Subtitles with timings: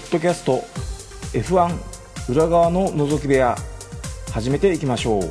[0.00, 0.64] ポッドキャスト
[1.34, 3.54] F1 裏側の覗き部屋
[4.32, 5.30] 始めていきましょう。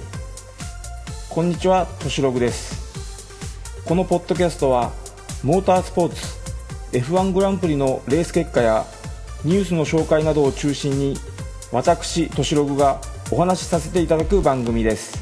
[1.28, 3.84] こんにちはとしログです。
[3.84, 4.92] このポッドキャストは
[5.44, 8.86] モータースポーツ F1 グランプリのレース結果や
[9.44, 11.18] ニュースの紹介などを中心に
[11.72, 13.02] 私としログが
[13.32, 15.18] お話しさせていただく番組です。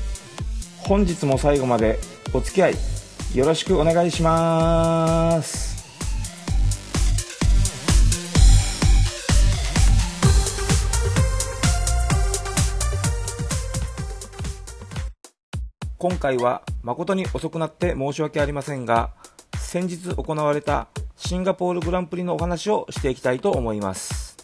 [0.80, 2.00] 本日も最後まで
[2.34, 2.76] お付き合い
[3.34, 5.67] よろしくお願いします。
[16.10, 19.10] 今回は誠に遅くなって申し訳ありませんが
[19.58, 24.38] 先日行われたシンガポールグランプリのお話をしていきたいと思います。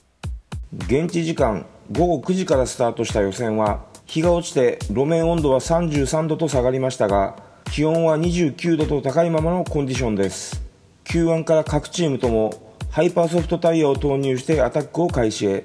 [0.78, 7.38] 現地時間午後9時からスタートした予選は日が落ちて路面温度は33度と下がりましたが
[7.72, 10.62] 気温は29度と高いままのコンディションです。
[11.06, 15.64] Q1 から各チームともハイパーソフトタイヤを投入してアタックを開始へ。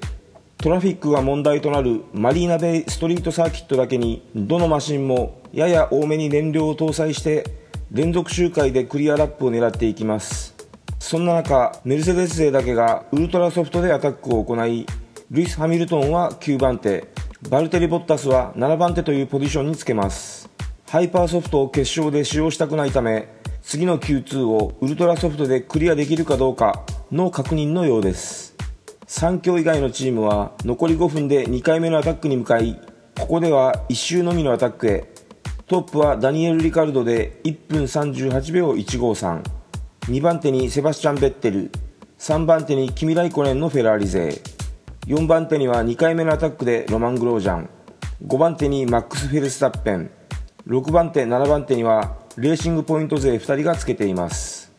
[0.61, 7.43] トラフィックが問題となるマリーナベイストリートサーキットだけにどのマシンもやや多めに燃料を搭載して
[7.91, 10.55] 連続周回でクリアラップを狙っていきます。
[10.99, 14.85] そんな中メルセデス勢だけがウルトラソフトでアタックを行い
[15.31, 17.07] ルイス・ハミルトンは9番手
[17.49, 20.49] バルテリ・ボッタスは7番手というポジションにつけます。
[20.87, 23.27] ハイパーソフトを決勝で使用したくないため
[23.63, 28.55] 次の Q2 をウルトラソフトでクリアできるかどうかの確認のようです。
[29.07, 32.79] 3強以外のチームは残り5分で2回目のアタックに向かい
[33.19, 35.09] ここでは1周のみのアタックへ。
[35.69, 39.43] トップはダニエル・リカルドで1分38秒153
[40.07, 41.69] 2番手にセバスチャン・ベッテル。
[42.17, 44.41] 3番手にキミライコネンのフェラーリ勢。
[45.05, 47.69] 4番手には2回目のアタックでロマン・グロージャン。
[48.25, 50.09] 5番手にマックス・フェルスタッペン。
[50.65, 54.71] 6番手7番手にはレーシングポイント勢2人がつけています。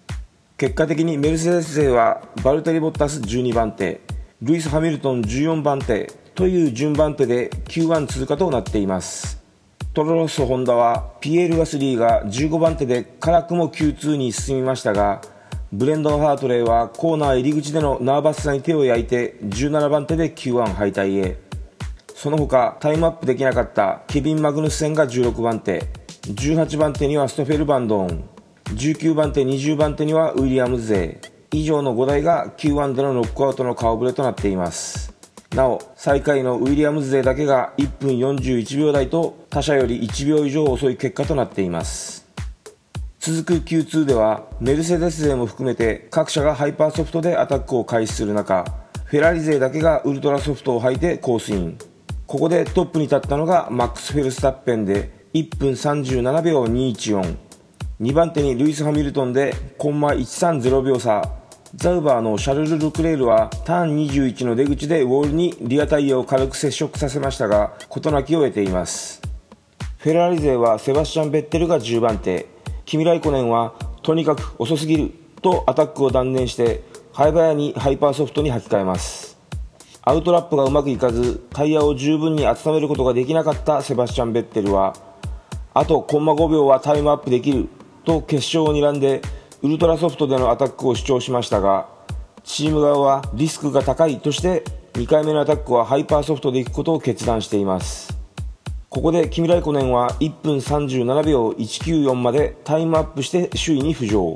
[0.56, 4.00] 結果的にメルセデス勢はバルテリ・ボッタス12番手。
[4.43, 9.39] ルイス・ハミルトン14番手という順番手で Q1 通過となっています。
[9.92, 15.20] トロロッソ・ホンダはピエール・ガスリーが15番手で辛くも Q2 に進みましたが
[15.72, 21.38] ブレンドン・ハートレーはコーナー入り口でのナーバスさに手を焼いて17番手で Q1 敗退へ。
[22.14, 25.88] その他タイムアップできなかったケビン・マグヌスセンが16番手。
[26.22, 28.28] 18番手にはストフェルバンドン。
[28.66, 31.20] 19番手20番手にはウィリアムズ勢
[31.52, 35.19] 以上の5台が Q1 でのノックアウトの顔ぶれとなっています。
[35.55, 42.25] なお最下位のウィリアムズ勢だけが1分41秒台と他社より1秒以上遅い結果となっています。
[43.19, 48.65] 続く Q2 ではメルセデス勢も含めて各社がハイパーソフトでアタックを開始する中
[49.05, 51.77] フェラーリ勢だけがウルトラソフトを履いてコースイン。
[52.28, 57.37] ここでトップに立ったのがマックス・フェルスタッペンで1分37秒214
[58.00, 61.39] 2番手にルイス・ハミルトンでコンマ130秒差。
[61.76, 69.22] ザウバーのシャルル・ルクレールはターン21の出口でウォールにリアタイヤを軽く接触させましたが事なきを得ています。
[69.98, 72.48] フェラーリ勢はセバスチャン・ベッテルが10番手。
[72.84, 76.82] キミライコネンはとにかく遅すぎるとアタックを断念して
[77.12, 79.38] 早々にハイパーソフトに履き替えます。
[80.02, 84.97] アウトラップがうまくいかずタイヤを十分に温めることができなかったセバスチャン・ベッテルは
[85.72, 87.69] あとコンマ5秒はタイムアップできる
[88.04, 89.22] と決勝を睨んで
[89.62, 91.88] ウルトラソフトでのアタックを主張しましたが
[92.44, 98.19] チーム側はリスクが高いとして2回目のアタックはハイパーソフトでいくことを決断しています。
[98.88, 104.34] ここでキミライコネンは1分37秒194までタイムアップして首位に浮上。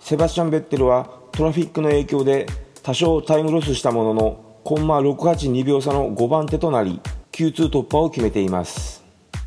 [0.00, 2.46] セバスチャン・ベッテルはトラフィックの影響で
[2.82, 7.00] 多少タイムロスしたもののコンマ682秒差の5番手となり
[7.32, 9.04] Q2 突破を決めています。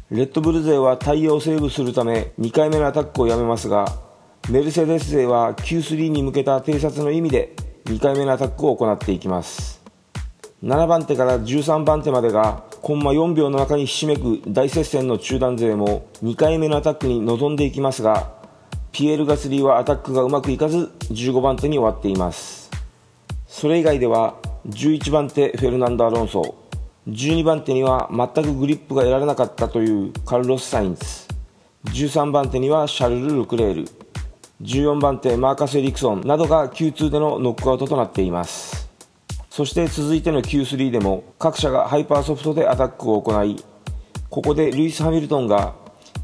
[0.10, 4.09] レッドブル勢はタイヤをセーブするため2回目のアタックをやめますが
[4.50, 7.56] メルセデス勢は Q3 に向けた偵察の意味で
[7.86, 9.80] 2回目のアタックを行っていきます。
[10.64, 18.32] 7番手から13番手までがコンマ4秒の中にひしめく大接戦の中段勢も2回目のアタックに臨んでいきますが
[18.92, 22.72] ピエール・ガスリーはアタックがうまくいかず15番手に終わっています。
[23.48, 24.34] それ以外では
[24.68, 26.56] 11番手フェルナンド・アロンソ。
[27.08, 31.02] 12番手には全くグリップが得られなかったというカルロス・サインズ
[31.86, 33.99] 13番手にはシャルル・ルクレール。
[34.62, 38.90] 14番手マーカス・エリクソンなどが Q2 でのノックアウトとなっています。
[39.50, 43.64] そして続いての Q3 でも各社がハイパーソフトでアタックを行い
[44.30, 45.74] ここでルイス・ハミルトンが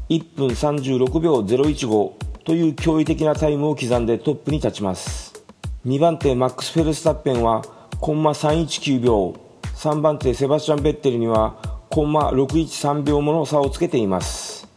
[0.08, 2.12] 1分36秒015
[2.44, 5.42] という驚異的なタイムを刻んでトップに立ちます。
[5.86, 7.62] 2番手マックス・フェルスタッペンは
[8.00, 9.34] コンマ319秒
[9.74, 11.56] 3番手セバスチャン・ベッテルには
[11.88, 14.68] コンマ613秒もの差をつけています。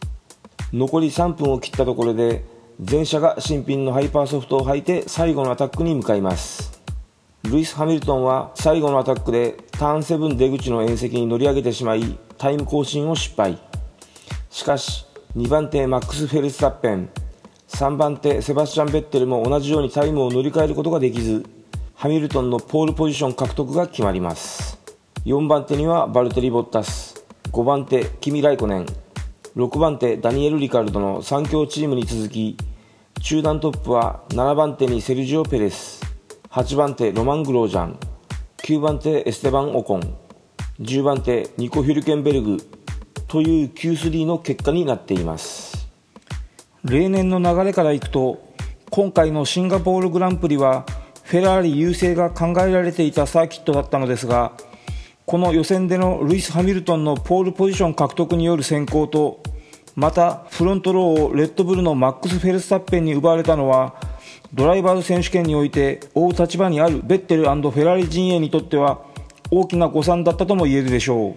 [0.72, 2.44] 残り3分を切ったところで
[2.82, 6.80] 全車が新品のハイパーソフトを履いて最後のアタックに向かいます。
[7.42, 13.58] ルイス・ハミルトンは最後のアタックでターン7出口の縁石に乗り上げてしまいタイム更新を失敗。
[14.48, 15.04] しかし
[15.36, 17.10] 2番手マックス・フェルスタッペン
[17.68, 21.44] 3番手セバスチャン・ベッテルも同じようにタイムを乗り換えることができず
[21.94, 24.78] ハミルトンのポールポジション獲得が決まります。
[25.26, 27.22] 4番手にはバルテリ・ボッタス
[27.52, 28.86] 5番手キミ・ライコネン
[29.54, 32.56] 6番手ダニエル・リカルドの3強チームに続き
[33.18, 36.00] 中団トップは7番手にセルジオ・ペレス。
[36.50, 37.98] 8番手ロマン・グロージャン。
[38.58, 40.16] 9番手エステバン・オコン。
[40.80, 42.56] 10番手ニコ・ヒュルケンベルグ。
[43.26, 45.88] という Q3 の結果になっています。
[46.84, 48.50] 例年の流れからいくと
[48.90, 50.86] 今回のシンガポールグランプリは
[51.24, 54.52] フェラーリ優勢が考えられていたサーキットだったのですが
[55.26, 59.42] この予選でのルイス・ハミルトンのポールポジション獲得による先行と
[59.96, 63.94] またフロントローをレッドブルのマックス・フェルスタッペンに奪われたのは
[64.52, 69.02] ドライバーズ選手権において追う立場にあるベッテルフェラーリ陣営にとっては
[69.50, 71.34] 大きな誤算だったとも言えるでしょう。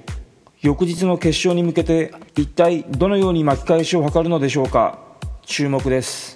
[0.62, 4.98] 翌日の決勝に向けて一体どのように巻き返しを図るのでしょうか。
[5.46, 6.36] 注目です。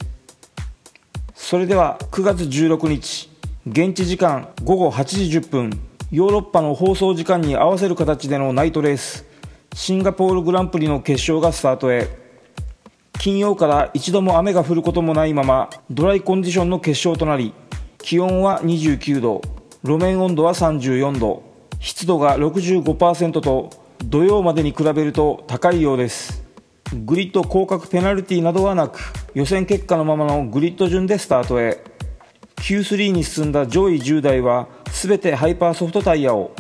[1.33, 3.29] それでは9月16日
[3.67, 5.79] 現地時間午後8時10分
[6.11, 9.26] ヨーロッパの放送時間に合わせる形でのナイトレース。
[9.79, 12.09] シンガポールグランプリの決勝がスタートへ。
[13.19, 17.53] 金曜から一度も雨が降ることもないままドライコンディションの決勝となり
[18.00, 19.39] 気温は29度
[19.83, 21.44] 路面温度は34度
[21.79, 23.69] 湿度が65%と
[24.03, 26.44] 土曜までに比べると高いようです。
[27.06, 29.00] グリッド降格ペナルティなどはなく
[29.35, 31.83] 予選結果のままのグリッド順でスタートへ。
[32.56, 36.56] Q3 に進んだ上位10台は全てハイパーソフトタイヤを。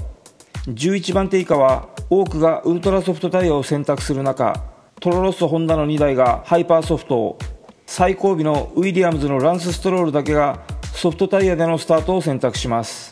[0.67, 4.63] 11番手以下は多くがウルトラソフトタイヤを選択する中
[4.99, 7.39] トロロッソホンダの2台がハイパーソフトを
[7.85, 10.63] 最後尾のウィリアムズのランスストロールだけが
[10.93, 13.11] ソフトタイヤでのスタートを選択します。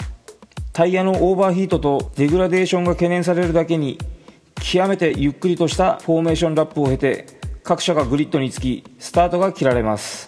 [0.73, 3.97] タイヤのオーバーヒートとデグラデーションが懸念されるだけに
[4.61, 7.27] 極めてゆっくりとしたフォーメーションラップを経て
[7.63, 10.27] 各社がグリッドにつきスタートが切られます。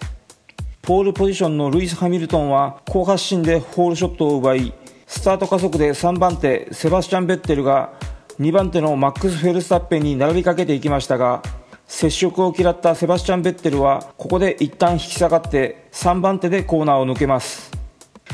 [0.80, 4.72] ポールポジションのルイス・ハミルトンは好発進でホールショットを奪い
[5.06, 7.92] スタート加速で3番手セバスチャン・ベッテルが
[8.40, 11.42] 2番手のマックス・フェルスタッペンに並びかけていきましたが
[11.88, 17.72] 接触を嫌ったセバスチャン・ベッテルはここで一旦引き下がって3番手でコーナーを抜けます。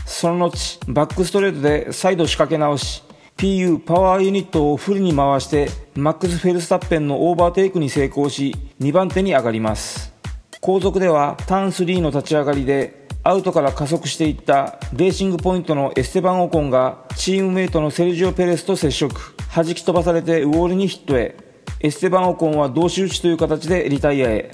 [0.04, 3.02] その後バックストレートで再度仕掛け直し
[3.38, 10.12] PU パワーユニットをフルに回してマックス・フェルスタッペンのオーバーテイクに成功し2番手に上がります。
[10.60, 19.34] 後続ではターン3の立ち上がりでアウトから加速していったレーシングポイントのエステバン・オコンがチームメイトのセルジオ・ペレスと接触。
[19.54, 21.34] 弾き飛ばされてウォールにヒットへ。
[21.80, 24.50] エステバン・オコンは同士打ちという形でリタイアへ。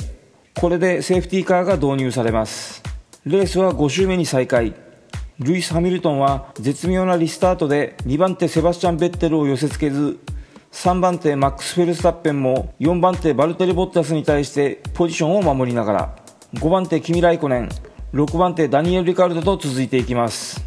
[0.60, 2.84] これでセーフティーカーが導入されます。
[3.26, 4.72] レースは5周目に再開。
[5.40, 10.20] ルイス・ハミルトンは絶妙なリスタートで2番手セバスチャン・ベッテルを寄せ付けず
[10.70, 16.16] 3番手マックス・フェルスタッペンも4番手バルテリ・ボッタスに対してポジションを守りながら
[16.54, 17.89] 5番手キミ・ライコネン。
[18.12, 20.64] 6番手ダニエル・リカルドと続いていきます。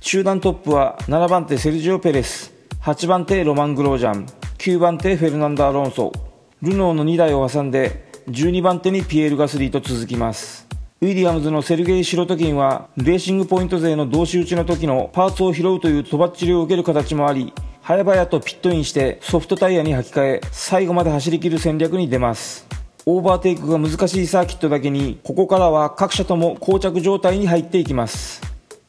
[0.00, 2.52] 中団トップは7番手セルジオ・ペレス。
[2.82, 4.26] 8番手ロマン・グロージャン。
[4.58, 6.12] 9番手フェルナンド・アロンソ。
[6.60, 10.66] ルノーの2台を挟んで12番手にピエール・ガスリーと続きます。
[11.00, 22.81] ウィリアムズのセルゲイ・シロトキンはレーシングポイント勢の同士打ちの時のパーツを拾うというとばっちりを受ける形もあり早々とピットインしてソフトタイヤに履き替え最後まで走り切る戦略に出ます。
[23.04, 28.40] オーバーテイクが難しいサーキットだけにここからは各車とも膠着状態に入っていきます。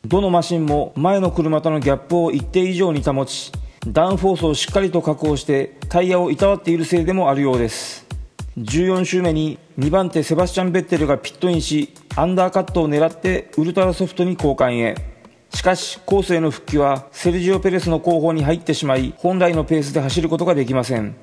[0.06, 3.52] どのマシンも前の車とのギャップを一定以上に保ち
[3.88, 8.06] ダウンフォースをしっかりと確保してタイヤをいたわっているせいでもあるようです。
[8.60, 14.96] 14周目に2番手セバスチャン・ベッテルがピットインしアンダーカットを狙ってウルトラソフトに交換へ。
[15.56, 21.16] しかしコースへの復帰はセルジオ・ペレスの後方に入ってしまい本来のペースで走ることができません。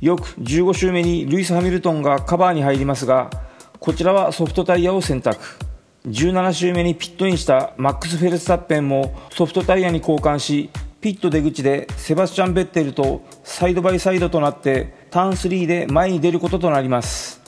[0.00, 3.30] よく15周目にルイス・ハミルトンがカバーに入りますが
[3.78, 5.42] こちらはソフトタイヤを選択。
[6.06, 10.70] 17周目にピットインしたマックス・フェルスタッペンもソフトタイヤに交換し
[11.02, 17.40] ピット出口でセバスチャン・ベッテルとサイドバイサイドとなってターン3で前に出ることとなります。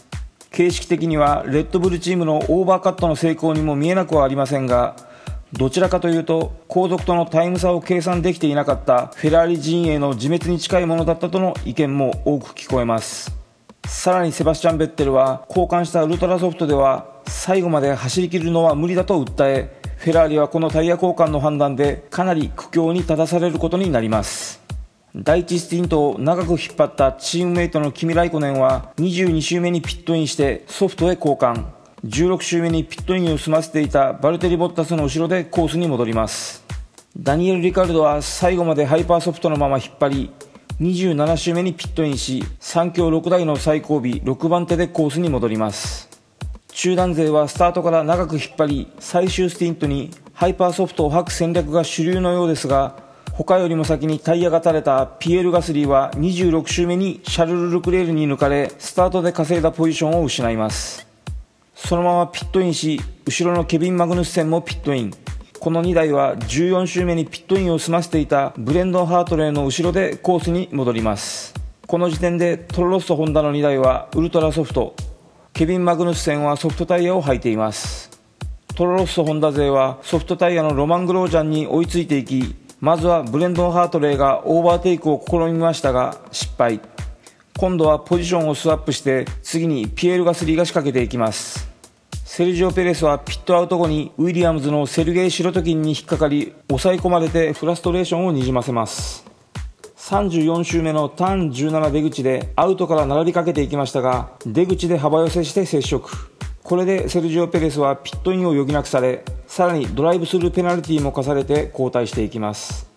[0.51, 4.97] 形式的にはレッドブルチームのオーバーカットの成功にも見えなくはありませんが
[5.53, 13.37] どちらかというと後続とのタイム差を計算できていなかったフェラーリ陣営の自滅に近いものだったとの意見も多く聞こえます。
[13.87, 24.63] さらにセバスチャン・ベッテルは交換したウルトラソフトでは最後まで走り切るのは無理だと訴えフェラーリはこのタイヤ交換の判断でかなり苦境に立たされることになります。
[25.15, 31.82] 第1スティントを長く引っ張ったチームメイトのキミ・ライコネンは22周目にピットインしてソフトへ交換。
[32.05, 36.65] 16周目にピットインを済ませていたバルテリ・ボッタスの後ろでコースに戻ります。
[37.17, 40.31] ダニエル・リカルドは最後までハイパーソフトのまま引っ張り
[40.81, 46.09] 27周目にピットインし3強6台の最後尾6番手でコースに戻ります。
[46.73, 52.97] 中団勢はスタートから長く引っ張り最終スティントにハイパーソフトを履く戦略が主流のようですが
[53.33, 61.12] 他よりも先にタイヤが垂れたピエール・ガスリーは26周目にシャルル・ルクレールに抜かれスタートで稼いだポジションを失います。
[61.87, 65.13] そのままピットインし後ろのケビン・マグヌッセンもピットイン。
[65.59, 71.55] この2台は14周目にピットインを済ませていたブレンドン・ハートレーの後ろでコースに戻ります。
[71.87, 74.95] この時点でトロロッソ・ホンダの2台はウルトラソフト。
[75.53, 78.11] ケビン・マグヌッセンはソフトタイヤを履いています。
[78.75, 86.81] トロロッソ・ホンダ勢はソフトタイヤのロマン・グロージャンに追いついていきまずはブレンドン・ハートレイがオーバーテイクを試みましたが失敗。
[87.59, 91.72] 今度はポジションをスワップして次にピエール・ガスリーが仕掛けていきます。
[92.35, 99.27] セルジオ・ペレスはピットアウト後にウィリアムズのセルゲイ・シロトキンに引っかかり抑え込まれてフラストレーションをにじませます。
[99.99, 106.09] 34周目のターン17出口でアウトから並びかけていきましたが出口で幅寄せして接触。
[106.63, 112.92] これでセルジオ・ペレスはピットインを余儀なくされさらにドライブスルーペナルティーも課されて交代していきます。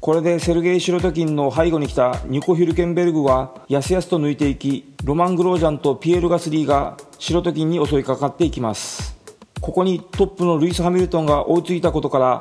[0.00, 9.14] これでセルゲイ・シロトキンの背後に来たニコ・ヒルケンベルグはやすやすと抜いていきロマン・グロージャンとピエール・ガスリーがシロトキンに襲いかかっていきます。
[9.60, 12.40] ここにトップのルイス・ハミルトンが追いついたことから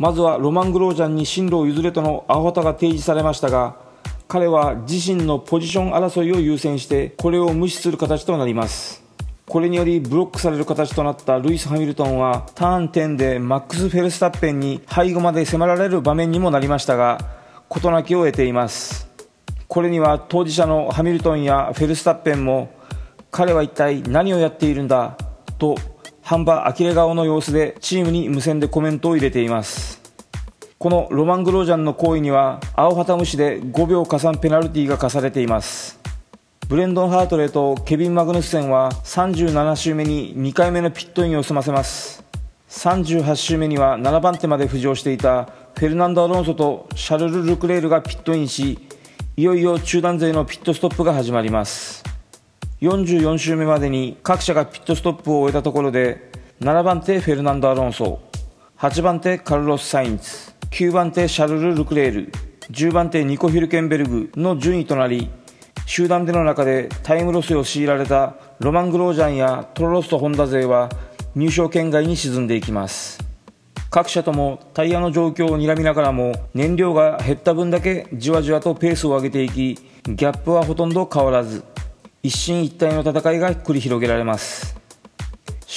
[0.00, 3.76] まずはロマン・グロージャンに進路を譲れとのアホタが提示されましたが
[4.26, 9.05] 彼は自身のポジション争いを優先してこれを無視する形となります。
[9.48, 17.18] これによりブロックされる形となったルイス・ハミルトンはターン10でマックス・フェルスタッペンに背後まで迫られる場面にもなりましたが
[17.68, 19.08] 事なきを得ています。
[19.68, 22.74] これには当事者のハミルトンやフェルスタッペンも
[23.30, 25.16] 彼は一体何をやっているんだ？
[25.58, 25.76] と
[26.22, 30.02] 半ば呆れ顔の様子でチームに無線でコメントを入れています。
[30.78, 35.95] このロマン・グロージャンの行為には青旗無視で5秒加算ペナルティが課されています。
[36.68, 42.24] ブレンドン・ハートレーとケビン・マグヌスセンは37周目に2回目のピットインを済ませます。
[42.68, 45.44] 38周目には7番手まで浮上していた
[45.76, 48.80] フェルナンド・アロンソとシャルル・ルクレールがピットインし
[49.36, 52.02] いよいよ中団勢のピットストップが始まります。
[52.80, 56.32] 44周目までに各社がピットストップを終えたところで
[56.62, 58.18] 7番手フェルナンド・アロンソ
[58.78, 62.32] 8番手カルロス・サインツ9番手シャルル・ルクレール
[62.72, 65.30] 10番手ニコ・ヒルケンベルグの順位となり
[65.86, 70.90] 集団での中でタイムロスを強いられたロマン・グロージャンやトロロスト・ホンダ勢は
[71.36, 73.24] 入賞圏外に沈んでいきます。
[73.88, 81.62] 各社ともタイヤの状況を睨みながらも燃料が減った分だけじわじわとペースを上げていきギャップはほとんど変わらず
[82.22, 84.76] 一進一退の戦いが繰り広げられます。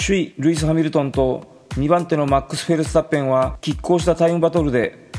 [0.08, 5.12] 首位ルイス・ハミルトンと2番手のマックス・フェルスタッペンは拮抗したタイムバトルで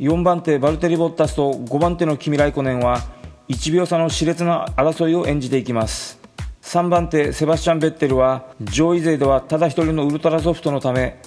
[0.00, 3.17] 4番手バルテリ・ボッタスと5番手のキミ・ライコネンは
[3.48, 6.18] 1秒差の熾烈な争いを演じていきます。
[6.62, 11.18] 3番手セバスチャン・ベッテルは上位勢ではただ一人のウルトラソフトのため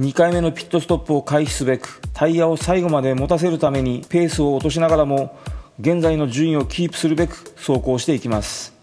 [0.00, 5.38] 2回目のピットストップを回避すべくタイヤを最後まで持たせるためにペースを落としながらも
[5.78, 8.74] 現在の順位をキープするべく走行していきます。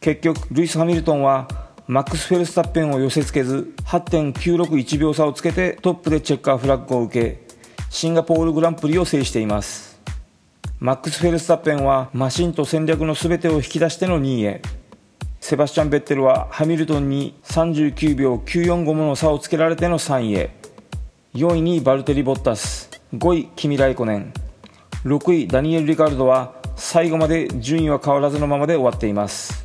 [0.00, 1.46] 結局ルイス・ハミルトンは
[1.86, 7.46] マックス・フェルスタッペンを寄せ付けず8.961秒差をつけてトップでチェッカーフラッグを受け
[7.90, 9.91] シンガポールグランプリを制しています。
[10.82, 14.62] マックス・フェルスタッペンはマシンと戦略の全てを引き出しての2位へ。
[15.38, 20.50] セバスチャン・ベッテルはハミルトンに39秒945もの差をつけられての3位へ。
[21.34, 22.90] 4位にバルテリ・ボッタス。
[23.14, 24.32] 5位キミ・ライコネン。
[25.04, 29.64] 6位ダニエル・リカルドは最後まで順位は変わらずのままで終わっています。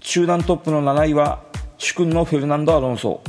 [0.00, 1.40] 中団トップの7位は
[1.76, 3.20] 殊勲のフェルナンド・アロンソ。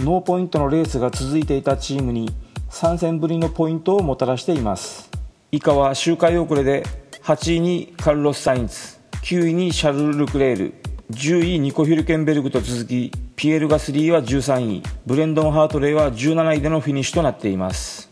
[0.00, 2.34] ノーポイントのレースが続いていたチームに
[2.70, 5.14] 3戦ぶりのポイントをもたらしています。
[5.54, 6.82] 以下は周回遅れで
[7.22, 10.74] 8位にカルロス・サインツ9位にシャルル・ルクレール
[11.12, 18.10] 10位ニコ・ヒルケンベルグと続きピエール・ガスリーは13位ブレンドン・ハートレイは17位でのフィニッシュとなっています。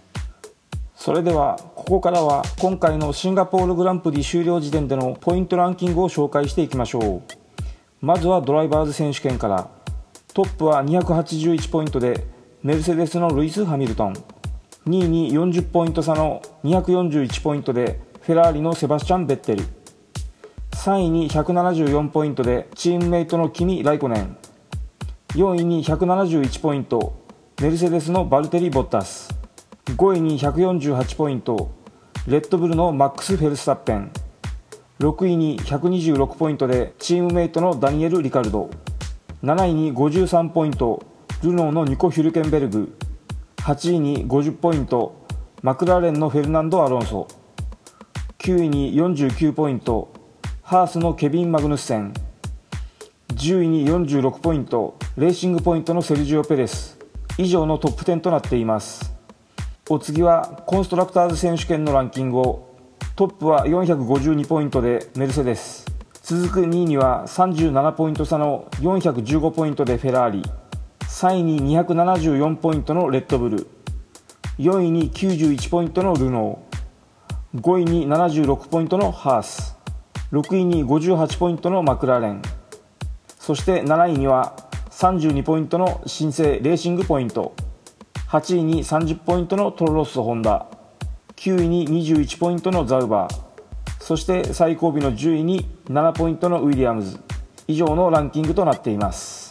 [0.95, 7.23] それではここからは今回のシンガポールグランプリ終了時点でのポイントランキングを紹介していきましょう。
[8.01, 9.69] まずはドライバーズ選手権から。
[10.33, 12.25] トップは281ポイントで
[12.63, 14.15] メルセデスのルイス・ハミルトン。
[14.87, 19.65] 2位に40ポイント差の241ポイントでフェラーリのセバスチャン・ベッテル
[20.83, 24.37] 3位に174ポイントでチームメイトのキミ・ライコネン。
[25.29, 27.15] 4位に171ポイント
[27.61, 29.33] メルセデスのバルテリ・ボッタス。
[29.87, 31.71] 5位に148ポイント
[32.27, 34.11] レッドブルのマックス・フェルスタッペン。
[34.99, 38.69] 6位に126ポイントでチームメイトのダニエル・リカルド。
[39.45, 41.01] 7位に53ポイント
[41.45, 42.97] ルノーのニコ・ヒュルケンベルグ。
[43.63, 45.25] 8位に50ポイント
[45.63, 47.29] マクラーレンのフェルナンド・アロンソ。
[48.39, 50.13] 9位に49ポイント
[50.63, 52.13] ハースのケビン・マグヌッセン。
[53.29, 56.99] 10位に46ポイントレーシングポイントのセルジオ・ペレス。
[57.39, 59.15] 以上のトップ10となっています。
[59.89, 62.77] お次はコンストラクターズ選手権のランキングを。
[63.15, 65.87] トップは452ポイントでメルセデス。
[66.25, 70.43] 続く2位には37ポイント差の415ポイントでフェラーリ。
[71.13, 73.69] 3位に274ポイントのレッドブル
[74.59, 79.77] 4位に91ポイントのルノー5位に76ポイントのハース
[80.33, 82.43] 6位に58ポイントのマクラーレン
[83.39, 84.57] そして7位には
[84.91, 87.55] 32ポイントの新生レーシングポイント
[88.29, 90.67] 8位に30ポイントのトロロッソホンダ
[91.37, 97.21] 9位に21ポイントのザウバーそして最後尾の10位に7ポイントのウィリアムズ
[97.69, 99.42] 以上のランキングとなっています。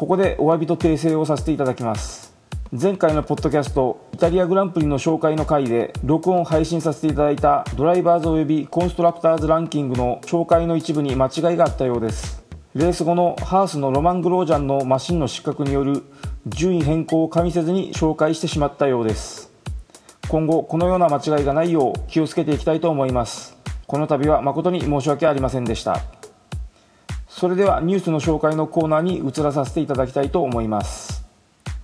[0.00, 2.32] ここでお詫びと訂正をさせていただきます。
[2.72, 12.42] 前回のポッドキャストイタリアグランプリの紹介の回で録音配信させていただいたドライバーズおよびコンストラクターズランキングの紹介の一部に間違いがあったようです。
[12.74, 16.02] レース後のハースのロマン・グロージャンのマシンの失格による
[16.46, 19.52] 順位変更を加味せずに紹介してしまったようです。
[20.30, 23.54] 今後このような間違いがないよう気をつけていきたいと思います。
[23.86, 26.00] この度は誠に申し訳ありませんでした。
[27.30, 31.24] それではニュースの紹介のコーナーに移らさせていただきたいと思います。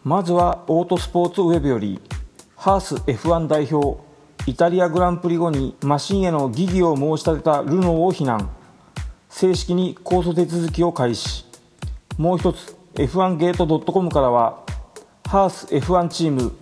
[0.03, 2.01] まずはオートスポーツウェブより
[2.57, 4.03] ハース F1 代表
[4.47, 8.51] イタリアグランプリ後にマシンへの疑義を申し立てたルノーを非難。
[9.29, 11.45] 正式に控訴手続きを開始。
[12.19, 14.65] もう一つ F1 ゲート .com からは
[15.29, 16.57] ハース F1 チーム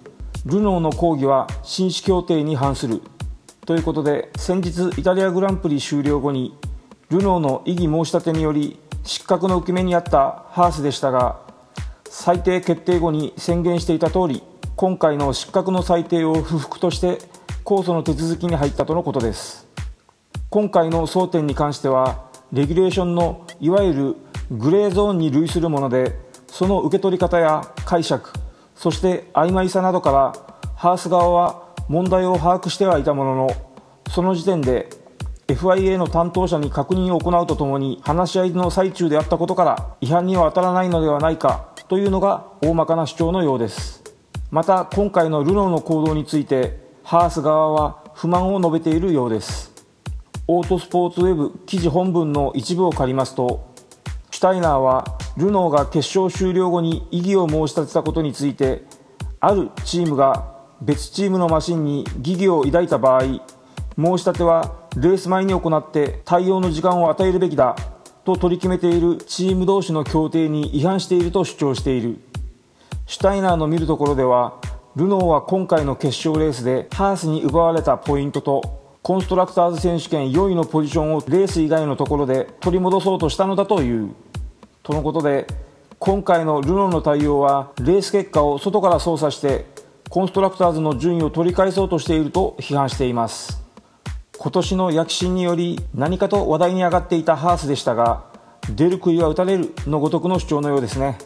[0.45, 3.01] ルノーの抗議は紳士協定に反する。
[3.65, 6.55] ということで先日イタリアグランプリ終了後に
[7.15, 11.41] ルノーの異議申し立てにより失格の受け目にあったハースでしたが
[12.09, 14.43] 裁定決定後に宣言していた通り
[14.77, 17.19] 今回の失格の裁定を不服として
[17.65, 19.65] 控訴の手続きに入ったとのことです。
[20.55, 24.17] 今回の争点に関してはレギュレーションのいわゆる
[24.53, 28.31] グレーゾーンに類するものでその受け取り方や解釈
[28.77, 30.33] そして曖昧さなどから
[30.77, 33.51] ハース側は問題を把握してはいたものの
[34.13, 34.89] その時点で
[35.47, 44.03] FIA の担当者に確認を行うとともに話し合いの最中であったことから違反には当たらないのではないかというのが大まかな主張のようです。
[44.51, 49.75] また今回のルノーの行動についてハース側は不満を述べているようです。
[50.47, 53.73] オートスポーツウェブ記事本文の一部を借りますと
[54.31, 58.83] シュタイナーはルノーが決勝終了後に異議を申し立てたことについて
[59.41, 67.75] あるチームが別チームのマシンに疑義を抱いた場合申し立てはレース前に行って対応の時間を与えるべきだ
[68.25, 72.19] と取り決めているチーム同士の協定に違反していると主張している。
[73.07, 74.55] シュタイナーの見るところでは
[74.97, 78.63] ルノーは今回の決勝レースでハースに奪われたポイントと
[79.03, 84.15] コンストラクターズ選手権4位のポジションをレース以外のところで取り戻そうとしたのだという。
[84.85, 85.47] とのことで
[85.99, 89.67] 今回のルノーの対応はレース結果を外から操作して
[90.09, 93.64] コンストラクターズの順位を取り返そうとしていると批判しています。
[94.45, 98.27] 今年の躍進により何かと話題に上がっていたハースでしたが
[98.77, 101.17] 出る杭は打たれるのごとくの主張のようですね。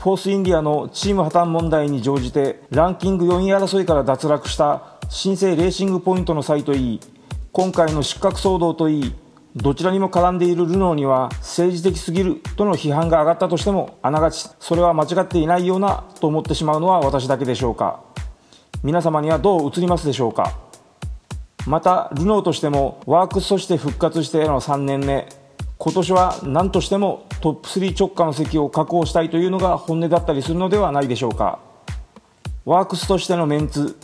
[0.00, 7.00] フォースインディアのチーム破綻問題に乗じてランキング4位争いから脱落した新生レーシングポイントの際といい
[7.52, 9.14] 今回の失格騒動といい
[9.54, 18.02] どちらにも絡んでいるルノーには政治的すぎるとの批判が上がったとしてもあながちそれは間違っていないようなと思ってしまうのは私だけでしょうか。
[18.82, 20.65] 皆様にはどう映りますでしょうか。
[21.66, 25.28] またルノーとしてもワークスとして復活しての3年目。
[25.78, 31.58] 今年は何としてもトップ3直下の席を確保したいというのが本音だったりするのではないでしょうか。
[32.64, 33.96] ワークスとしてのメンツ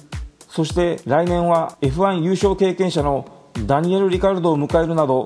[0.48, 3.26] そして来年は F1 優勝経験者の
[3.66, 5.24] ダニエル・リカルドを迎えるなど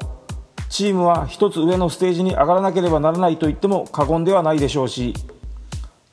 [0.71, 5.13] チームは一つ上のステージに上がらなければならないと言っても過言ではないでしょうし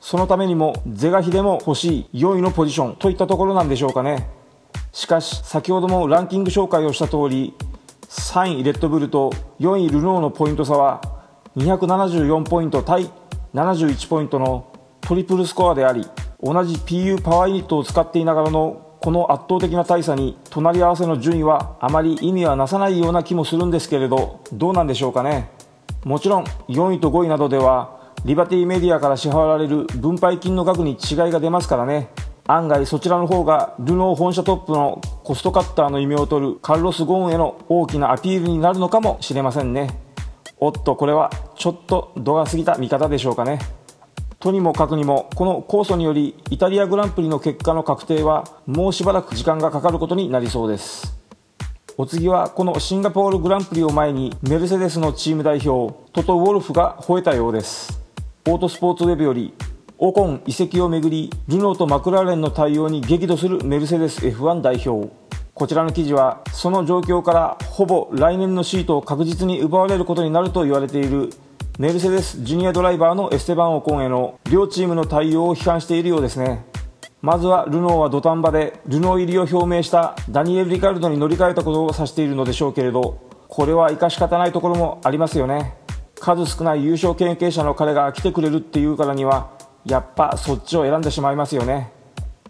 [0.00, 4.28] そのためにも是が非でも欲しい4位のポジションといったところなんでしょうかね。
[4.94, 7.52] しかし先ほどもランキング紹介をした通り
[8.08, 11.02] 3位レッドブルと4位ルノーのポイント差は
[11.56, 13.10] 274ポイント対
[13.54, 16.06] 71ポイントのトリプルスコアであり
[16.40, 25.50] 同じ PU パワーユニットを使っていながらのこの圧倒的な大差に隣り合わせの順位はあまり意味はなさないような気もするんですけれどどうなんでしょうかね。
[26.04, 32.10] もちろん4位と5位などではリバティメディアから支払われる分配金の額に違いが出ますからね。
[32.46, 39.98] 案外そちらの方がルノー本社トップのコストカッターの異名を取るカルロス・ゴーンへの大きなアピールになるのかもしれませんね。
[40.58, 43.60] おっとこれはちょっと度が過ぎた見方でしょうかね。
[44.40, 51.16] とにもかくにもこの控訴によりイタリアグランプリの結果の確定はもうしばらく時間がかかることになりそうです。
[51.96, 58.02] お次はこのシンガポールグランプリを前にメルセデスのチーム代表トト・ウォルフが吠えたようです。
[58.46, 59.54] オートスポーツウェブより
[59.98, 65.12] オコン移籍をめぐりルノーとマクラーレンの対応に激怒するメルセデス F1 代表。
[65.54, 71.30] こちらの記事はその状況からほぼ来年のシートを確実に奪われることになると言われている
[71.78, 76.64] メルセデスジュニアドライバーのエステバン・オコンへの両チームの対応を批判しているようですね。
[77.22, 85.76] まずはルノーは土壇場でルノー入りを表明したダニエル・リカルドに乗り換えたことを指しているのでしょうけれどこれは生かし方ないところもありますよね。
[86.20, 89.50] 数少ない優勝経験者の彼が来てくれるっていうからには
[89.86, 91.92] やっぱそっちを選んでしまいますよね。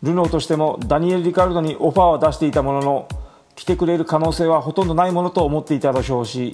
[0.02, 3.08] ルノーとしてもダニエル・リカルドにオファーは出していたものの
[3.56, 6.52] 来てくれる可能性はほとんどないものと思っていたでしょうし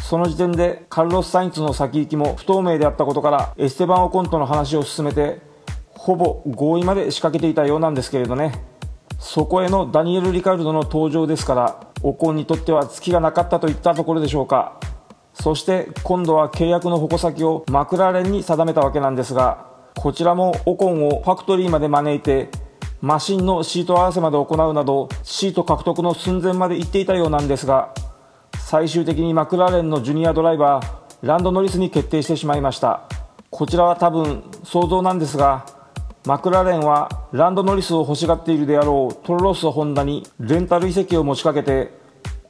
[0.00, 5.40] その時点でカルロス・サインツの先行きも不透明であったことからエステバン・オコンとの話を進めて
[5.90, 8.64] ほぼ合意まで仕掛けていたようなんですけれどね。
[9.20, 14.80] そこへのダニエル・リカルドの登場ですからオコンにとっては月がなかったといったところでしょうか。
[15.34, 19.69] そして今度は契約の矛先をマクラーレンに定めたわけなんですが
[20.00, 22.48] こちらもオコンをファクトリーまで招いて
[23.02, 27.92] マシンのシート合わせまで行うなどシート獲得の寸前まで行っていたようなんですが
[28.66, 33.02] 最終的にマクラーレンのジュニアドライバーランドノリスに決定してしまいました。
[33.50, 35.66] こちらは多分想像なんですが
[36.24, 41.92] マクラーレンはランドノリスを欲しがっているであろうトロロス・ホンダにレンタル移籍を持ちかけて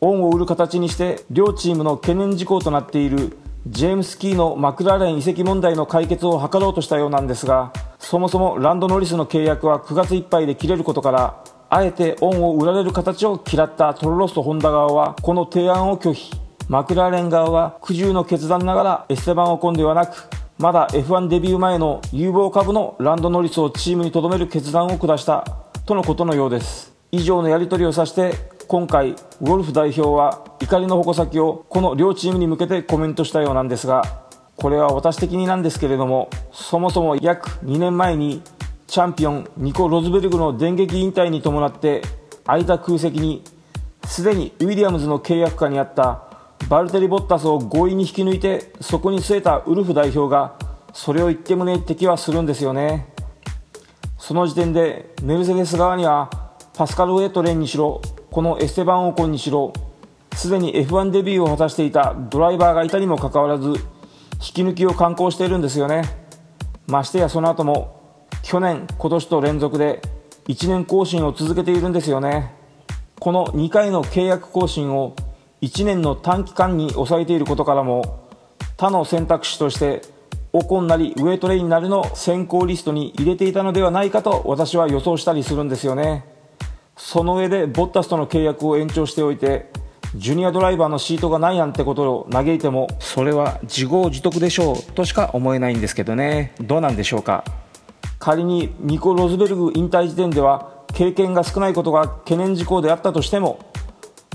[0.00, 16.32] 恩を売る形にして両チームの懸念事項となっているジェームス・キーのマクラーレン移籍問題の解決を図ろうとしたようなんですがそもそもランド・ノリスの契約は9月いっぱいで切れることからあえて恩を売られる形を嫌ったトロロスとホンダ側はこの提案を拒否。
[16.68, 25.44] マクラーレン側は苦渋の決断ながらエステバン・オコンではなくまだ F1 デビュー前の有望株のランド・ノリスをチームにとどめる決断を下した
[25.86, 26.92] とのことのようです。
[27.12, 28.34] 以上のやり取りをさして
[28.70, 34.22] 今回ウォルフ代表は怒りの矛先をこの両チームに向けてコメントしたようなんですが
[34.54, 38.44] これは私的になんですけれどもそもそも約2年前に
[38.86, 42.02] チャンピオンニコ・ロズベルグの電撃引退に伴って
[42.46, 43.42] 空いた空席に
[44.04, 46.22] すでにウィリアムズの契約下にあった
[46.68, 50.56] バルテリ・ボッタスを強引に引き抜いてそこに据えたウルフ代表が
[50.92, 53.12] それを言ってもね敵はするんですよね。
[54.16, 56.30] その時点でメルセデス側には
[56.76, 59.72] パスカル・ウェトレンにしろこのエステバン・オコンにしろ。
[60.34, 63.74] すでに F1 デビューを果たしていたドライバーがいたにもかかわらず引
[64.38, 66.04] き抜きを敢行しているんですよね。
[66.86, 70.00] ましてやその後も去年今年と連続で
[70.46, 72.54] 1年更新を続けているんですよね。
[73.18, 75.14] この2回の契約更新を
[75.60, 78.28] 1年の短期間に抑えていることからも
[78.76, 80.02] 他の選択肢として
[80.52, 86.29] オコンなりウェイトレインなりの選考リストに入れていたのではないかと私は予想したりするんですよね。
[87.02, 89.70] その上でボッタスとの契約を延長しておいて
[90.14, 96.54] ジュニアドライバーのシートがないなんてことを嘆いてもそれは自業自得でしょうとしか思えないんですけどね。
[96.60, 97.42] どうなんでしょうか？
[98.18, 103.72] 仮にニコ・ロズベルグ引退時点では経験が少ないことが懸念事項であったとしても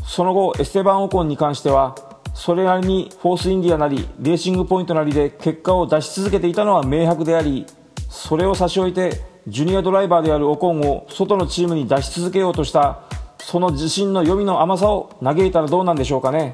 [0.03, 1.95] その後エステバン・オコンに関しては
[2.33, 7.65] それなりにフォースインディアなりレーシングポイントなりで結果を出し続けていたのは明白であり
[8.09, 13.03] それを差し置いてジュニアドライバーであるオコンを外のチームに出し続けようとした
[13.37, 16.51] その自信の読みの甘さを嘆いたらどうなんでしょうかね。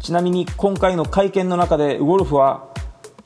[0.00, 2.68] ちなみに今回の会見の中でウォルフは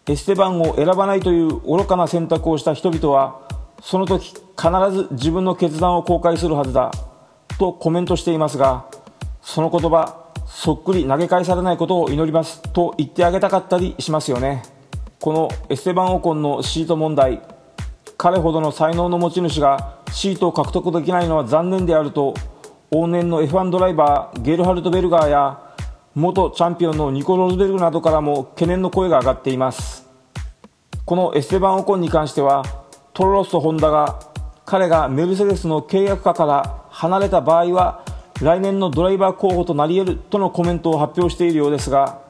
[0.07, 3.49] エステバンを選ばないという愚かな選択をした人々は
[3.81, 6.91] その時必ず自分の決断を公開するはずだ
[7.59, 8.87] とコメントしていますが
[9.43, 14.63] その言葉そっくり投げ返されないことを祈りますと言ってあげたかったりしますよね。
[15.21, 17.43] このエステバン・オコンのシート問題
[18.21, 22.35] 彼ほどの才能の持ち主がシートを獲得できないのは残念であると
[22.91, 25.77] 往年の F1 ドライバーゲルハルト・ベルガーや
[26.17, 30.09] 元チャンピオンのニコ・ロズベルグなどからも懸念の声が上がっています。
[31.05, 32.65] このエステバン・オコンに関しては
[33.15, 34.19] トロロスとホンダが
[34.67, 38.05] 彼がメルセデスの契約下から離れた場合は
[38.43, 42.21] 来年のドライバー候補となり得るとのコメントを発表しているようですが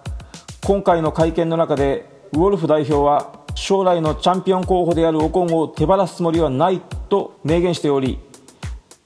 [0.65, 8.19] 今回の会見の中でウォルフ代表は将来のチャンピオン候補であるオコンを手放すつもりはないと明言しており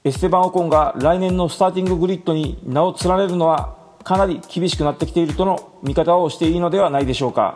[0.03, 7.55] エステバン・オコンが来年のスターティンググリッドに名を連ねるのはかなり厳しくなってきているとの見方をしていいのではないでしょうか。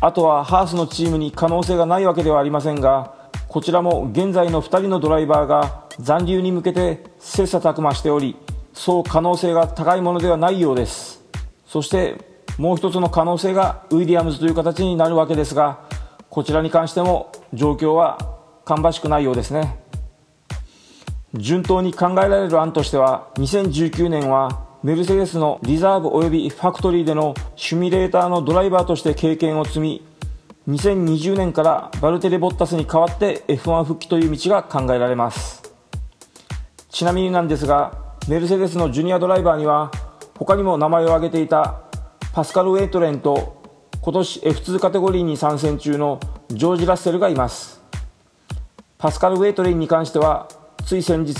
[0.00, 3.14] あとはハースのチームに可能性がないわけではありませんが
[3.46, 8.36] こちらも現在の2人のドライバーが残留に向けて切磋琢磨しており
[8.74, 11.22] そう可能性が高いものではないようです。
[11.66, 15.80] そしてもう一つの可能性がウィリアムズという形になるわけですが
[16.30, 18.18] こちらに関しても状況は
[18.64, 19.78] 芳しくないようですね。
[21.34, 30.06] 順当に考えられる案としては2019年はメルセデスのリザーブ及びファクトリーでのシミュレーターのドライバーとして経験を積み
[30.68, 35.62] 2020年からバルテレ・ボッタスに代わって F1 復帰という道が考えられます。
[36.90, 39.90] ちなみになんですがメルセデスのジュニアドライバーには
[40.38, 41.82] 他にも名前を挙げていた
[42.32, 43.60] パスカル・ウェイトレンと
[44.00, 46.18] 今年 F2 カテゴリーに参戦中の
[46.48, 47.82] ジョージ・ラッセルがいます。
[48.96, 50.48] パスカル・ウェイトレンに関しては
[50.86, 51.36] つい先日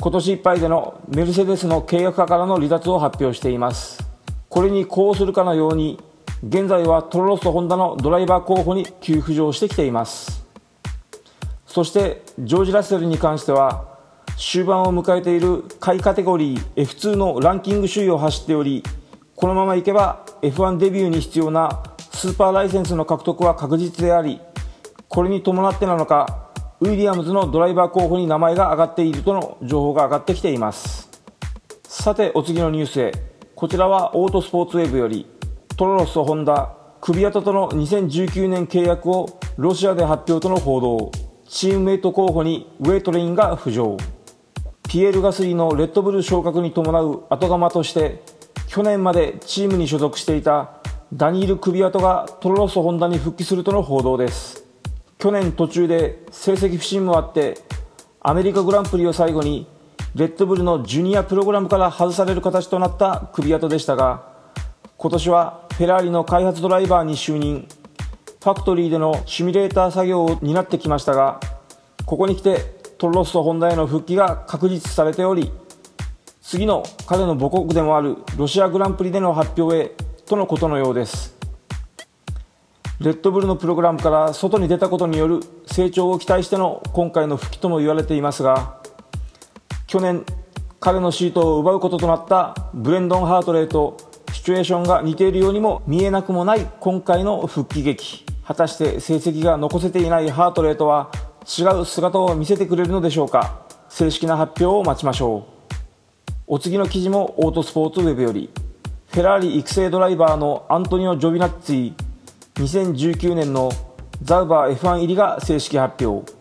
[0.00, 4.08] 今年いっぱいでのメルセデスの契約家からの離脱を発表しています。
[4.48, 6.00] これに呼応するかのように
[6.46, 10.46] 現在はトロロッソホンダのドライバー候補に急浮上してきています。
[11.66, 13.98] そしてジョージ・ラッセルに関しては
[14.36, 18.84] 終盤を迎えている下位カテゴリー F2 のランキング首位を走っており
[19.38, 24.40] このままいけば F1 デビューに必要なスーパーライセンスの獲得は確実であり
[25.06, 31.08] これに伴ってなのかウィリアムズのドライバー候補に名前が挙がっているとの情報が上がってきています。
[31.84, 33.12] さてお次のニュースへ。
[33.54, 35.26] こちらはオートスポーツウェブより
[35.76, 41.12] トロロスとホンダ首跡との2019年契約をロシアで発表との報道。
[41.48, 43.96] チームメイト候補にウェイトレインが浮上。
[44.88, 48.22] ピエール・ガスリーのレッドブル昇格に伴う後釜として
[48.68, 50.74] 去年までチームに所属していた
[51.12, 54.62] ダニール・クビアトがトロロッソ・ホンダに復帰するとの報道です。
[55.18, 57.58] 去年途中で成績不振もあって
[58.20, 59.66] アメリカグランプリを最後に
[60.14, 64.22] レッドブルのジュニアプログラムから外される形となったクビアトでしたが
[64.96, 67.66] 今年はフェラーリの開発ドライバーに就任。
[68.40, 71.40] ファクトリーでのシミュレーター作業を担ってきましたが
[72.06, 75.52] ここに来てトロロッソホンダへの復帰が確実されており
[76.48, 81.36] 次の彼の母国でもあるロシアグランプリでの発表へとのことのようです。
[83.00, 88.80] レッドブルのプログラムから外に出たことによる成長を期待しての今回の復帰とも言われていますが
[89.86, 90.24] 去年
[90.80, 93.98] 彼のシートを奪うこととなったブレンドン・ハートレーと
[94.32, 98.24] シチュエーションが似ているようにも見えなくもない今回の復帰劇。
[98.46, 101.10] 果たして成績が残せていないハートレーとは
[101.42, 103.66] 違う姿を見せてくれるのでしょうか。
[103.90, 105.57] 正式な発表を待ちましょう。
[106.50, 108.48] お次の記事もオートスポーツウェブより
[109.08, 111.92] フェラーリ育成ドライバーのアントニオ・ジョビナッツィ
[112.54, 113.70] 2019年の
[114.22, 116.32] ザウバー F1 入りが正式発表。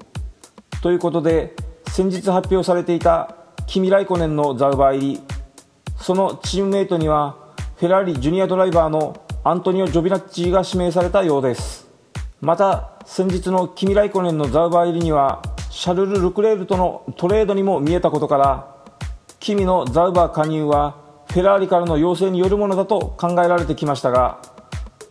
[0.81, 1.57] ということで
[1.89, 5.21] 先日発表されていたキミ・ライコネンのザウバー入り
[5.97, 7.35] そのチームメイトには
[7.75, 11.89] フェラーリジュニアドライバーのアントニオ・ジョビナッチが指名されたようです。
[12.39, 18.76] また先日のキミ・ライコネンのザウバー入りにはシャルル・ルクレールとのトレードにも見えたことから
[19.47, 20.97] キミのザウバー加入は
[21.29, 24.41] フェラーリからの要請によるものだと考えられてきましたが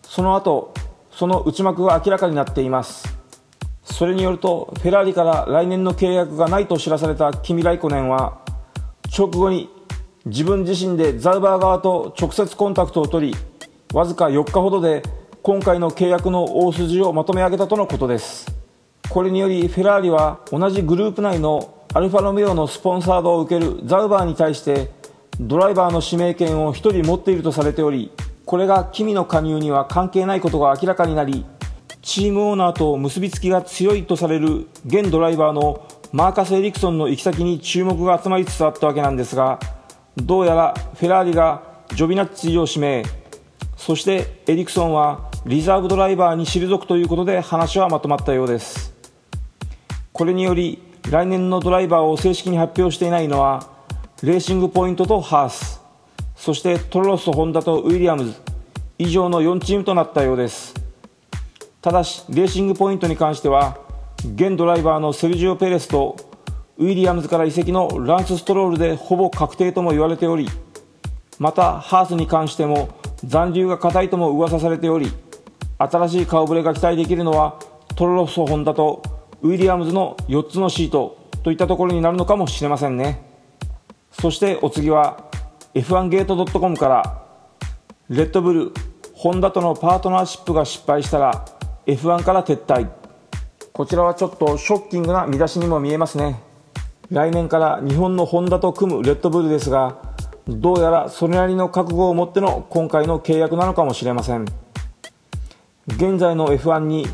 [0.02, 0.74] その後
[1.10, 3.16] その内幕が明らかになっています。
[3.82, 8.42] それによるとフェラーリから来年の契約がないと知らされたキミ・ライコネンは
[9.16, 9.70] 直後に
[10.26, 13.34] 自分自身でザウバー側と直接コンタクトを取り
[13.94, 15.02] わずか4日ほどで
[15.40, 18.54] 今回の契約の大筋をまとめ上げたとのことです。
[19.08, 24.90] これによりフェラーリは同じグループ内のアルファロメオのスポンサードを受けるザウバーに対して
[25.40, 28.12] ドライバーの指名権を1人持っているとされており
[28.44, 31.46] これが君の加入には関係ないことが明らかになり
[32.02, 39.58] チームオーナーと結びつきが強いとされる現ドライバーのマーカス・エリクソンの行き先に注目が集まりつつあったわけなんですが
[40.18, 41.62] どうやらフェラーリが
[41.94, 43.04] ジョビナッツィを指名
[43.78, 48.94] そしてエリクソンはリザーブドライバーに退くということで話はまとまったようです。
[50.16, 53.68] これにより来年のドライバーを正式に発表していないのは
[54.22, 55.80] レーシングポイントとハース。
[56.34, 58.34] そしてトロロス、ホンダとウィリアムズ。
[58.98, 60.74] 以上の4チームとなったようです。
[61.86, 63.78] ただしレーシングポイントに関しては
[64.34, 66.16] 現ドライバーのセルジオ・ペレスと
[66.78, 70.48] ウィリアムズから移籍のランス・ストロールでほぼ確定とも言われており
[71.38, 72.88] またハースに関しても
[73.24, 75.12] 残留が固いとも噂されており
[75.78, 77.56] 新しい顔ぶれが期待できるのは
[77.94, 79.00] トロロソ・ホンダと
[79.42, 83.22] ウィリアムズの4つのシートといったところになるのかもしれませんね。
[84.10, 85.30] そしてお次は
[85.74, 87.22] F1 ゲート .com から
[88.08, 88.72] レッドブル
[89.14, 91.44] ホンダとのパートナーシップが失敗したら
[91.86, 92.88] F1 から撤退。
[93.72, 96.40] こちらはちょっとショッキングな見出しにも見えますね。
[97.10, 99.98] 来年から日本のホンダと組むレッドブルですが
[100.48, 104.46] どうやらそれなりの覚悟を持っての今回の契約なのかもしれません。
[105.88, 107.06] 現在の F1 に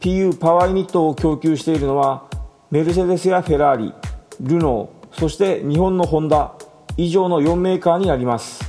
[0.00, 2.28] PU パワーユニットを供給しているのは
[2.70, 3.94] メルセデスやフェラーリ
[4.40, 6.54] ルノーそして日本のホンダ
[6.96, 8.68] 以上の4メーカーになります。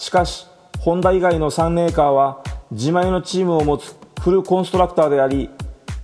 [0.00, 0.46] しかし
[0.78, 5.50] ホンダ以外の3メーカーは自前のチームを持つフルコンストラクターであり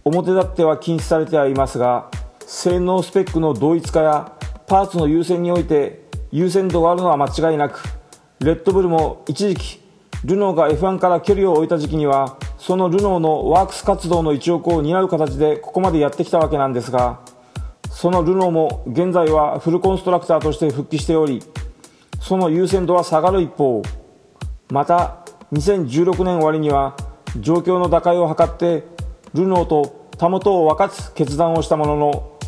[0.04, 4.32] 表立っては禁止されてはいますが性能スペックの同一化や
[4.66, 7.82] パーツの優先において優先度があるのは間違いなく
[8.40, 9.80] レッドブルも一時期
[10.26, 17.20] ルノーが F1 から距離を置いた時期にはそのルノーのワークス活動の一翼を担う形でここまでやってきたわけなんですが
[17.92, 21.44] そのルノーも現在はフルコンストラクターとして復帰しており
[22.20, 23.82] その優先度は下がる一方
[24.72, 26.96] また2016年終わりには
[27.38, 28.82] 状況の打開を図って
[29.32, 32.38] ルノーとたもとを分かつ決断をしたものの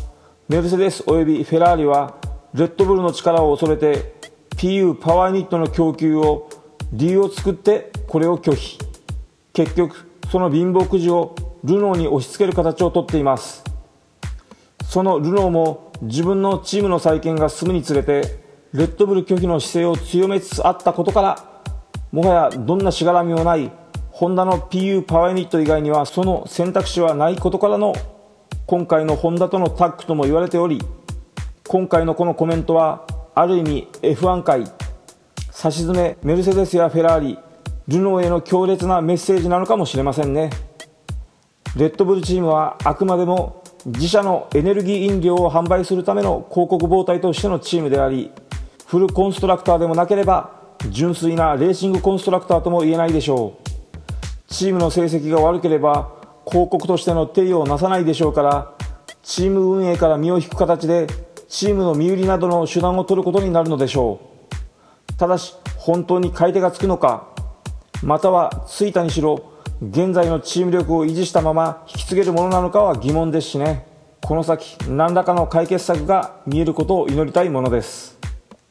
[0.49, 2.17] メルセデスおよびフェラーリは
[2.53, 4.15] レッドブルの力を恐れて
[4.57, 6.49] PU パワーユニットの供給を
[6.91, 8.79] 理由を作ってこれを拒否。
[9.53, 13.63] 結局その貧乏くじをルノーに押し付ける形をとっています。
[14.89, 18.39] そのルノーも自分のチームの再建が進むにつれて
[18.73, 21.61] レッドブル拒否の姿勢を強めつつあったことから
[22.11, 23.71] もはやどんなしがらみもない
[24.09, 27.93] ホンダの PU パワーユニット以外にはその選択肢はないことからの
[28.65, 30.81] 今回のホンダとのタッグとも言われており
[31.67, 34.63] 今回のこのコメントはある意味 F1 界
[35.51, 37.39] 差し詰めメルセデスやフェラーリ
[37.89, 40.51] ルノーへの強烈なメッセージなのかもしれませんね。
[41.75, 48.31] レッドブルチームはあくまでも自社のエネルギー飲料を販売するための広告母体としてのチームであり
[48.85, 50.51] フルコンストラクターでもなければ
[50.91, 53.69] 純粋なレーシングコンストラクターとも言えないでしょう。
[54.53, 56.11] チームの成績が悪ければ
[56.47, 58.73] 広告としての定与をなさないでしょうから
[59.23, 61.07] チーム運営から身を引く形で
[61.47, 64.19] チームの身売りなどの手段を取ることになるのでしょ
[65.11, 65.13] う。
[65.17, 67.27] ただし本当に買い手がつくのか
[68.03, 73.87] またはついたにしろ現在のチーム力を維持したまま引き継げるものなのかは疑問ですしね。
[74.21, 78.19] この先何らかの解決策が見えることを祈りたいものです。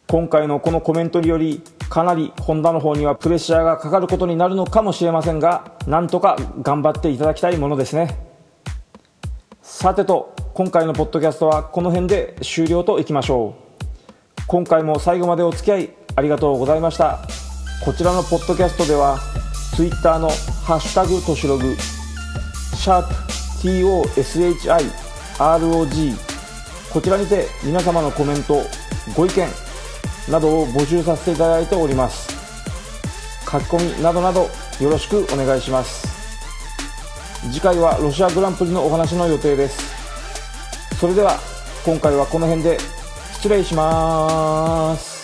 [0.06, 8.18] 今回のこのコメントによりかなりホンダの方にはプレッシャーがかかることになるのかもしれませんがなんとか頑張っていただきたいものですね。
[9.62, 14.42] さてと今回のポッドキャストはこの辺で終了といきましょう。
[14.46, 17.20] 今回も最後までお付き合いありがとうございました。
[17.84, 19.18] こちらのポッドキャストでは
[19.76, 20.28] Twitter の
[20.64, 21.76] 「ハッシュタグとしログ」
[22.76, 23.14] シャープ
[23.62, 24.78] TOSHIROG
[26.92, 28.62] こちらにて皆様のコメント
[29.14, 29.48] ご意見
[30.28, 32.28] などを募集させていただいております。
[33.50, 36.06] 書き込みなどなどよろしくお願いします。
[37.50, 39.80] 次回はロシアグランプリのお話の予定です。
[41.00, 41.38] それでは
[41.84, 42.78] 今回はこの辺で
[43.34, 45.17] 失礼します。